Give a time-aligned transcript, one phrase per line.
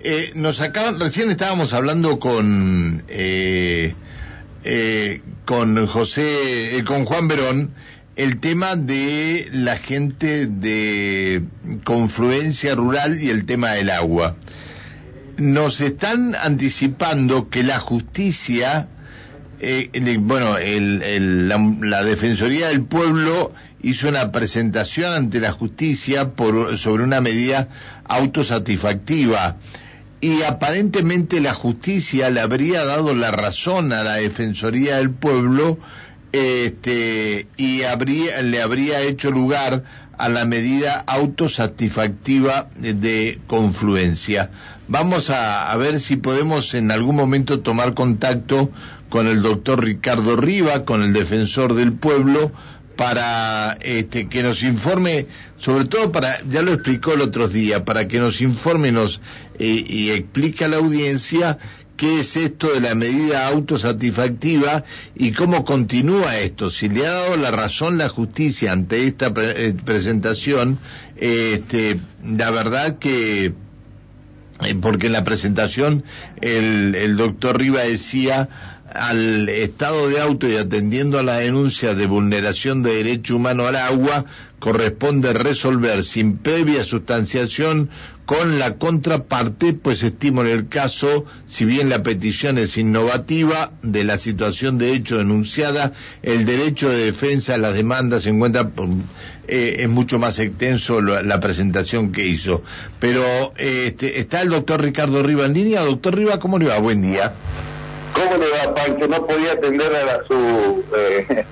[0.00, 3.94] Eh, nos acaban, recién estábamos hablando con eh,
[4.64, 7.72] eh, con José, con Juan Verón,
[8.16, 11.44] el tema de la gente de
[11.84, 14.36] confluencia rural y el tema del agua.
[15.36, 18.88] Nos están anticipando que la justicia,
[20.20, 23.52] bueno, la, Defensoría del Pueblo
[23.82, 27.68] hizo una presentación ante la justicia por, sobre una medida
[28.04, 29.56] autosatisfactiva.
[30.20, 35.78] Y aparentemente la justicia le habría dado la razón a la Defensoría del Pueblo
[36.32, 39.84] este, y habría, le habría hecho lugar
[40.18, 44.50] a la medida autosatisfactiva de confluencia.
[44.88, 48.70] Vamos a, a, ver si podemos en algún momento tomar contacto
[49.08, 52.52] con el doctor Ricardo Riva, con el defensor del pueblo,
[52.96, 55.26] para este, que nos informe,
[55.58, 59.20] sobre todo para, ya lo explicó el otro día, para que nos informe nos,
[59.58, 61.58] eh, y explique a la audiencia
[61.96, 64.84] qué es esto de la medida autosatisfactiva
[65.14, 66.70] y cómo continúa esto.
[66.70, 70.78] Si le ha dado la razón la justicia ante esta eh, presentación,
[71.16, 73.46] este, la verdad que,
[74.64, 76.04] eh, porque en la presentación
[76.40, 82.82] el doctor Riva decía, al estado de auto y atendiendo a la denuncia de vulneración
[82.82, 84.24] de derecho humano al agua,
[84.58, 87.90] corresponde resolver sin previa sustanciación
[88.26, 94.02] con la contraparte, pues estimo en el caso, si bien la petición es innovativa de
[94.02, 98.68] la situación de hecho denunciada, el derecho de defensa de las demandas se encuentra,
[99.46, 102.64] eh, es mucho más extenso la, presentación que hizo.
[102.98, 103.22] Pero
[103.56, 105.82] este, está el doctor Ricardo Riva en línea.
[105.82, 106.78] Doctor Riva, ¿cómo le va?
[106.78, 107.32] Buen día.
[108.16, 109.06] ¿Cómo le va, Pancho?
[109.08, 111.44] No podía atender a, su eh,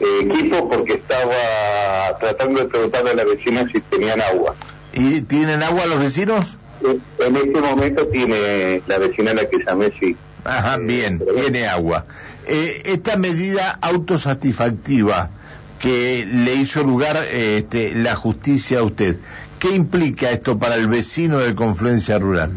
[0.00, 4.54] equipo porque estaba tratando de preguntarle a la vecina si tenían agua.
[4.94, 6.56] ¿Y tienen agua los vecinos?
[6.82, 10.16] Eh, en este momento tiene la vecina a la que llamé, sí.
[10.44, 12.06] Ajá, eh, bien, tiene agua.
[12.46, 15.30] esta medida autosatisfactiva
[15.78, 19.18] que le hizo lugar este, la justicia a usted,
[19.58, 22.52] ¿qué implica esto para el vecino de Confluencia Rural?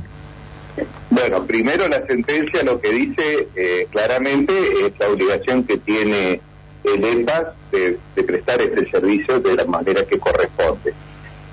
[1.09, 4.53] Bueno, primero la sentencia lo que dice eh, claramente
[4.86, 6.42] es la obligación que tiene
[6.84, 10.94] el EPAS de, prestar este servicio de la manera que corresponde.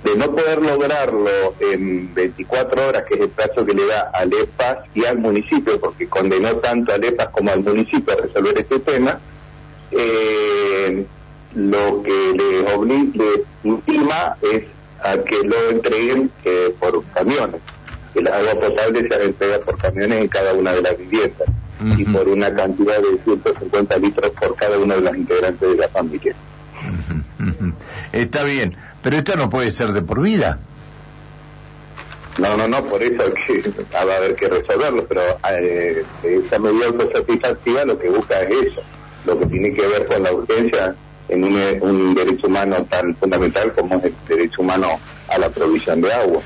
[0.05, 4.33] De no poder lograrlo en 24 horas, que es el plazo que le da al
[4.33, 8.78] EPAS y al municipio, porque condenó tanto al EPAS como al municipio a resolver este
[8.78, 9.19] tema,
[9.91, 11.05] eh,
[11.55, 14.65] lo que le, obliga, le es
[15.03, 17.61] a que lo entreguen eh, por camiones
[18.12, 21.48] que el agua potable se entrega por camiones en cada una de las viviendas
[21.96, 25.88] y por una cantidad de 150 litros por cada uno de los integrantes de la
[25.88, 26.34] familia.
[28.12, 30.58] Está bien, pero esto no puede ser de por vida.
[32.38, 33.62] No, no, no, por eso que
[33.94, 38.82] va a haber que resolverlo, pero eh, esa medida autosatisfactiva lo que busca es eso,
[39.26, 40.94] lo que tiene que ver con la urgencia
[41.28, 44.98] en un, un derecho humano tan fundamental como es el derecho humano
[45.28, 46.40] a la provisión de agua.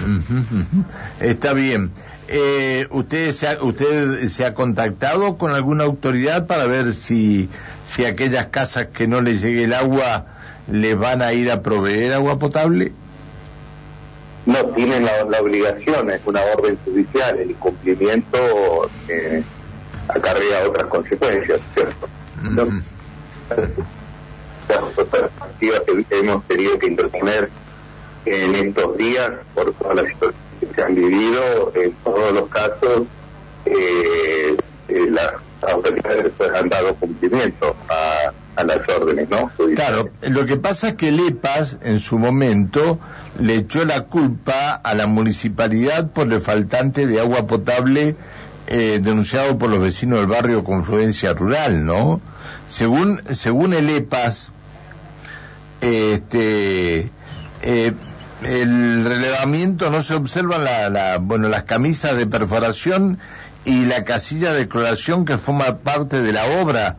[1.20, 1.90] Está bien.
[2.28, 7.48] Eh, ¿usted, se ha, ¿Usted se ha contactado con alguna autoridad para ver si,
[7.86, 10.26] si aquellas casas que no les llegue el agua
[10.70, 12.92] le van a ir a proveer agua potable?
[14.46, 18.38] No, tienen la, obligación, es una orden judicial, el incumplimiento
[19.08, 19.42] eh,
[20.08, 22.08] acarrea otras consecuencias, ¿cierto?
[24.68, 24.78] Las
[25.58, 27.50] que hemos tenido que interponer
[28.24, 33.02] en estos días, por todas las situaciones que se han vivido, en todos los casos,
[33.64, 34.56] eh,
[34.88, 35.32] eh, las
[35.62, 38.32] autoridades pues, han dado cumplimiento a,
[38.62, 39.50] las órdenes, ¿no?
[39.74, 42.98] Claro, lo que pasa es que el EPAS en su momento
[43.38, 48.16] le echó la culpa a la municipalidad por el faltante de agua potable
[48.66, 52.20] eh, denunciado por los vecinos del barrio Confluencia Rural, ¿no?
[52.68, 54.52] Según, según el EPAS,
[55.80, 57.10] este,
[57.62, 57.92] eh,
[58.42, 63.18] el relevamiento no se observan la, bueno, las camisas de perforación
[63.64, 66.96] y la casilla de cloración que forma parte de la obra.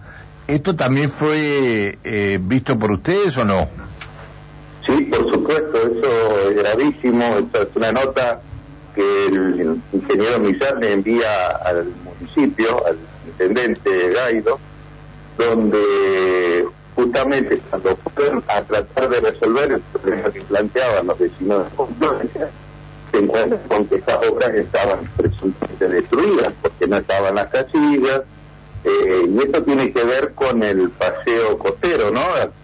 [0.48, 3.70] ¿Esto también fue eh, visto por ustedes o no?
[4.86, 7.38] Sí, por supuesto, eso es gravísimo.
[7.38, 8.42] Esta es una nota
[8.94, 12.98] que el ingeniero Millán le envía al municipio, al
[13.28, 14.60] intendente Gaido,
[15.38, 16.66] donde
[16.96, 22.50] justamente cuando fueron a tratar de resolver el problema que planteaban los vecinos de Confluencia,
[23.12, 28.22] se encuentran con que estas obras estaban presuntamente destruidas porque no estaban las casillas,
[28.84, 32.22] eh, y esto tiene que ver con el paseo costero, ¿no?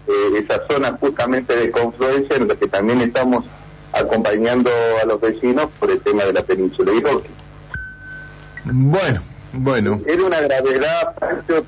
[0.08, 3.44] Eh, esa zona justamente de confluencia en la que también estamos
[3.92, 4.70] acompañando
[5.00, 7.28] a los vecinos por el tema de la península Iroquí.
[8.64, 9.20] Bueno,
[9.52, 10.00] bueno.
[10.06, 11.14] Era una gravedad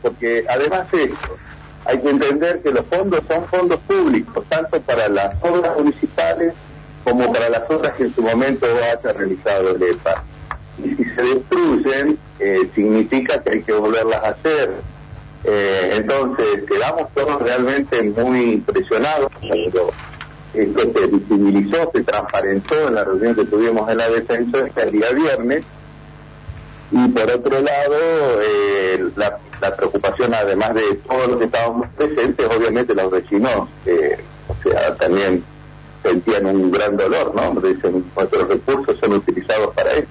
[0.03, 1.37] porque además esto,
[1.85, 6.55] hay que entender que los fondos son fondos públicos, tanto para las obras municipales
[7.05, 10.23] como para las obras que en su momento haya realizado el EPA.
[10.79, 14.71] Y si se destruyen, eh, significa que hay que volverlas a hacer.
[15.45, 19.91] Eh, entonces, quedamos todos realmente muy impresionados cuando
[20.53, 25.11] esto se visibilizó, se transparentó en la reunión que tuvimos en la defensa el día
[25.13, 25.65] viernes.
[26.91, 27.97] Y por otro lado,
[28.43, 33.69] eh, la, preocupación, además de todos los que estábamos presentes, obviamente los vecinos,
[34.49, 35.45] o sea, también
[36.03, 37.61] sentían un gran dolor, ¿no?
[37.61, 40.09] Dicen, nuestros recursos son utilizados para eso.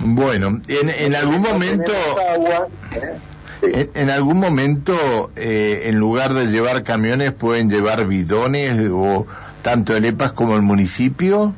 [0.00, 1.92] Bueno, en, en algún momento...
[1.92, 3.90] ¿eh?
[3.94, 9.26] en, algún momento, eh, en lugar de llevar camiones, pueden llevar bidones o
[9.62, 11.54] tanto el EPAS como el municipio.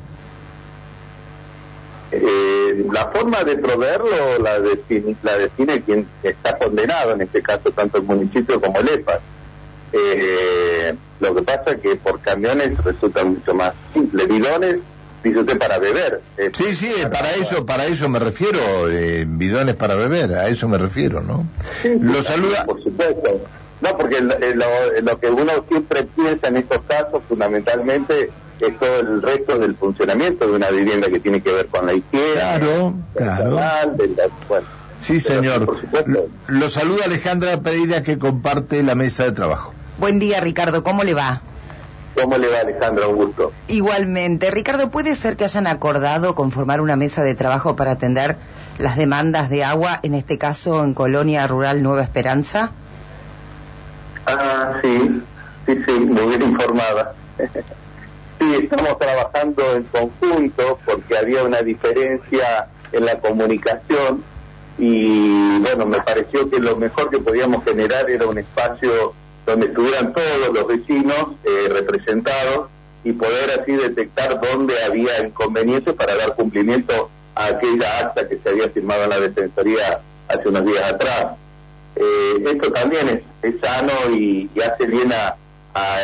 [2.11, 2.42] Eh,
[2.91, 7.97] la forma de proveerlo la define, la define quien está condenado, en este caso tanto
[7.97, 9.19] el municipio como el EPAS.
[9.93, 14.25] Eh, lo que pasa es que por camiones resulta mucho más simple.
[14.25, 14.77] Bidones,
[15.23, 16.21] dice usted, para beber.
[16.37, 20.67] Eh, sí, sí, para, eso para eso me refiero, eh, bidones para beber, a eso
[20.67, 21.45] me refiero, ¿no?
[21.83, 22.65] lo saluda.
[22.65, 23.41] Por supuesto.
[23.81, 28.29] No, porque lo, que uno siempre piensa en estos casos, fundamentalmente,
[28.59, 31.93] es todo el resto del funcionamiento de una vivienda que tiene que ver con la
[31.93, 32.33] higiene.
[32.33, 33.59] Claro, claro.
[34.99, 35.75] sí, señor.
[36.47, 39.73] lo saluda Alejandra Pereira que comparte la mesa de trabajo.
[39.97, 40.83] Buen día, Ricardo.
[40.83, 41.41] ¿Cómo le va?
[42.15, 43.07] ¿Cómo le va, Alejandra?
[43.07, 43.51] Un gusto.
[43.67, 44.51] Igualmente.
[44.51, 48.37] Ricardo, ¿puede ser que hayan acordado conformar una mesa de trabajo para atender
[48.77, 52.71] las demandas de agua, en este caso en Colonia Rural Nueva Esperanza?
[54.25, 55.21] Ah, sí,
[55.65, 57.13] sí, sí, muy bien informada.
[58.55, 64.23] estamos trabajando en conjunto porque había una diferencia en la comunicación
[64.77, 69.13] y bueno, me pareció que lo mejor que podíamos generar era un espacio
[69.45, 72.69] donde estuvieran todos los vecinos eh, representados
[73.03, 78.49] y poder así detectar dónde había inconvenientes para dar cumplimiento a aquella acta que se
[78.49, 81.33] había firmado en la Defensoría hace unos días atrás.
[81.95, 85.35] Eh, esto también es, sano y, hace bien a,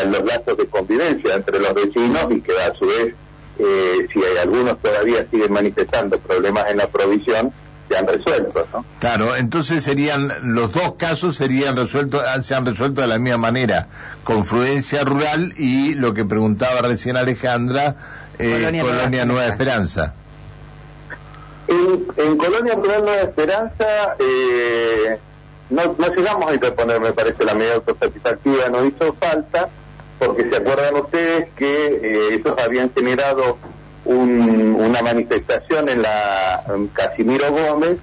[0.05, 3.13] los lazos de convivencia entre los vecinos y que a su vez,
[3.59, 7.51] eh, si hay algunos todavía siguen manifestando problemas en la provisión,
[7.87, 8.85] se han resuelto, ¿no?
[8.99, 13.37] Claro, entonces serían, los dos casos serían resueltos, ah, se han resuelto de la misma
[13.37, 13.87] manera,
[14.23, 17.95] confluencia rural y lo que preguntaba recién Alejandra,
[18.37, 20.13] eh, Colonia, Nueva, Esperanza.
[21.67, 25.19] En, Colonia Rural Nueva Esperanza eh,
[25.69, 29.69] no, no llegamos a interponer, me parece, la medida autosatisfactiva, no hizo falta,
[30.17, 33.57] porque se acuerdan ustedes que eh, esos habían generado
[34.05, 36.63] una manifestación en la
[36.93, 37.97] Casimiro Gómez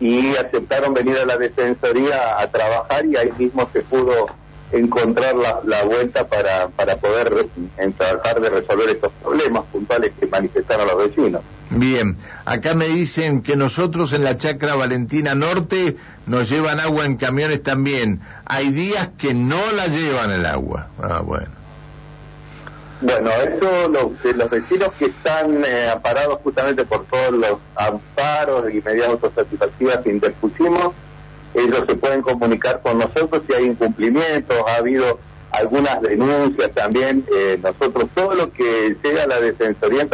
[0.00, 4.26] y aceptaron venir a la Defensoría a trabajar y ahí mismo se pudo
[4.72, 7.46] encontrar la, vuelta para, para poder
[7.96, 11.42] tratar de resolver estos problemas puntuales que manifestaron los vecinos.
[11.70, 15.96] Bien, acá me dicen que nosotros en la chacra Valentina Norte
[16.26, 18.20] nos llevan agua en camiones también.
[18.44, 20.88] Hay días que no la llevan el agua.
[21.02, 21.56] Ah, bueno.
[23.00, 29.08] Bueno, eso los vecinos que están eh, amparados justamente por todos los amparos y medidas
[29.10, 30.94] autosatisfactivas que interpusimos,
[31.56, 35.18] ellos se pueden comunicar con nosotros si hay incumplimientos, ha habido
[35.50, 37.24] algunas denuncias también.
[37.34, 40.06] Eh, nosotros todo lo que llega a la Defensoría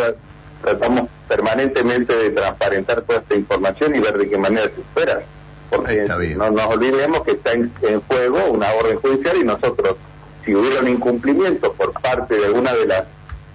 [0.63, 5.23] tratamos permanentemente de transparentar toda esta información y ver de qué manera se espera.
[5.71, 6.05] Porque
[6.37, 9.97] no nos olvidemos que está en, en juego una orden judicial y nosotros
[10.45, 13.05] si hubiera un incumplimiento por parte de alguna de las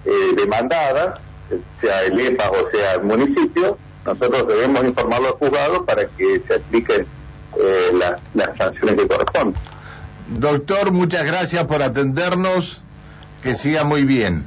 [0.04, 1.20] eh, demandadas,
[1.80, 6.54] sea el EPA o sea el municipio, nosotros debemos informarlo al juzgado para que se
[6.54, 7.06] apliquen
[7.56, 7.90] eh,
[8.34, 9.54] las, sanciones que corresponden.
[10.28, 12.82] Doctor, muchas gracias por atendernos,
[13.42, 14.44] que siga muy bien.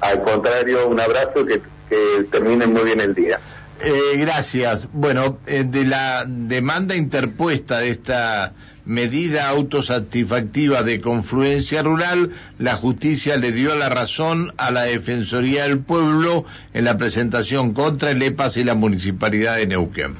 [0.00, 3.38] Al contrario, un abrazo, que, que termine muy bien el día.
[3.80, 4.88] Eh, gracias.
[4.92, 8.54] Bueno, de la demanda interpuesta de esta
[8.86, 15.80] medida autosatisfactiva de confluencia rural, la justicia le dio la razón a la Defensoría del
[15.80, 20.14] Pueblo en la presentación contra el EPAS y la Municipalidad de Neuquén.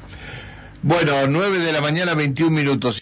[0.83, 2.95] Bueno, nueve de la mañana, 21 minutos.